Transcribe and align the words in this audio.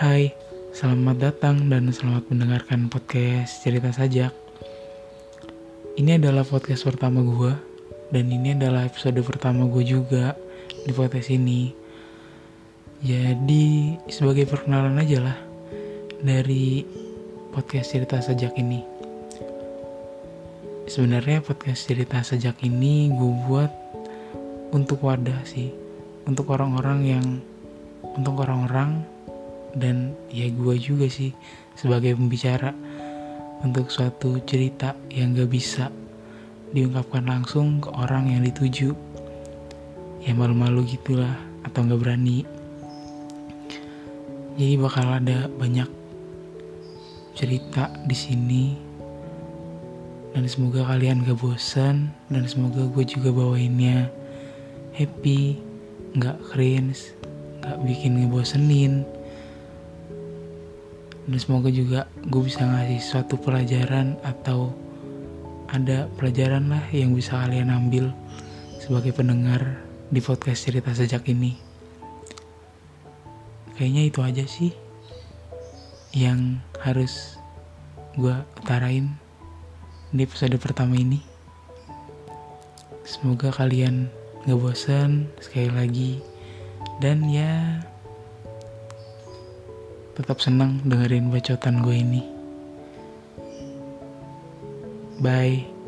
Hai, 0.00 0.32
selamat 0.72 1.20
datang 1.20 1.68
dan 1.68 1.92
selamat 1.92 2.32
mendengarkan 2.32 2.88
podcast 2.88 3.60
Cerita 3.60 3.92
Sajak. 3.92 4.32
Ini 6.00 6.16
adalah 6.16 6.40
podcast 6.40 6.88
pertama 6.88 7.20
gue, 7.20 7.52
dan 8.08 8.32
ini 8.32 8.56
adalah 8.56 8.88
episode 8.88 9.20
pertama 9.20 9.68
gue 9.68 9.84
juga 9.84 10.32
di 10.88 10.92
podcast 10.96 11.28
ini. 11.28 11.76
Jadi, 13.04 14.00
sebagai 14.08 14.48
perkenalan 14.48 14.96
aja 15.04 15.20
lah 15.20 15.36
dari 16.24 16.80
podcast 17.52 17.92
Cerita 17.92 18.24
Sajak 18.24 18.56
ini. 18.56 18.80
Sebenarnya 20.88 21.44
podcast 21.44 21.84
Cerita 21.84 22.24
Sajak 22.24 22.64
ini 22.64 23.12
gue 23.12 23.32
buat 23.44 23.68
untuk 24.72 25.04
wadah 25.04 25.44
sih, 25.44 25.68
untuk 26.24 26.48
orang-orang 26.56 27.00
yang 27.04 27.26
untuk 28.16 28.40
orang-orang 28.48 29.19
dan 29.76 30.16
ya 30.30 30.50
gue 30.50 30.74
juga 30.78 31.06
sih 31.06 31.30
sebagai 31.78 32.18
pembicara 32.18 32.74
untuk 33.60 33.92
suatu 33.92 34.40
cerita 34.48 34.96
yang 35.12 35.36
gak 35.36 35.50
bisa 35.52 35.92
diungkapkan 36.70 37.26
langsung 37.26 37.82
ke 37.82 37.90
orang 37.92 38.30
yang 38.32 38.42
dituju 38.46 38.94
ya 40.24 40.32
malu-malu 40.32 40.86
gitulah 40.86 41.36
atau 41.64 41.84
gak 41.84 42.00
berani. 42.00 42.44
Jadi 44.60 44.76
bakal 44.76 45.06
ada 45.08 45.48
banyak 45.48 45.88
cerita 47.32 47.88
di 48.04 48.16
sini 48.16 48.64
dan 50.36 50.44
semoga 50.46 50.84
kalian 50.86 51.24
gak 51.24 51.40
bosan 51.40 52.12
dan 52.28 52.44
semoga 52.44 52.84
gue 52.86 53.04
juga 53.04 53.32
bawainnya 53.32 54.12
happy 54.94 55.56
nggak 56.10 56.38
cringe 56.50 57.14
nggak 57.62 57.78
bikin 57.86 58.12
ngebosenin 58.20 59.06
dan 61.30 61.38
semoga 61.38 61.70
juga 61.70 62.10
gue 62.26 62.42
bisa 62.42 62.66
ngasih 62.66 62.98
suatu 62.98 63.38
pelajaran 63.38 64.18
atau 64.26 64.74
ada 65.70 66.10
pelajaran 66.18 66.66
lah 66.66 66.82
yang 66.90 67.14
bisa 67.14 67.38
kalian 67.38 67.70
ambil 67.70 68.10
sebagai 68.82 69.14
pendengar 69.14 69.78
di 70.10 70.18
podcast 70.18 70.66
cerita 70.66 70.90
sejak 70.90 71.22
ini. 71.30 71.54
Kayaknya 73.78 74.02
itu 74.10 74.20
aja 74.26 74.44
sih 74.50 74.74
yang 76.18 76.58
harus 76.82 77.38
gue 78.18 78.34
utarain 78.58 79.14
di 80.10 80.26
episode 80.26 80.58
pertama 80.58 80.98
ini. 80.98 81.22
Semoga 83.06 83.54
kalian 83.54 84.10
gak 84.50 84.58
bosan 84.58 85.30
sekali 85.38 85.70
lagi. 85.70 86.12
Dan 86.98 87.30
ya 87.30 87.86
tetap 90.20 90.36
senang 90.44 90.84
dengerin 90.84 91.32
bacotan 91.32 91.80
gue 91.80 91.96
ini. 91.96 92.22
Bye. 95.24 95.79